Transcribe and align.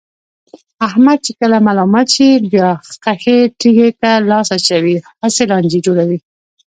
احمد 0.87 1.19
چې 1.25 1.31
کله 1.39 1.57
ملامت 1.67 2.07
شي، 2.15 2.29
بیا 2.51 2.69
خښې 3.03 3.39
تیګې 3.59 3.89
ته 4.01 4.11
لاس 4.29 4.47
اچوي، 4.57 4.95
هسې 5.21 5.43
لانجې 5.51 5.79
جوړوي. 5.85 6.19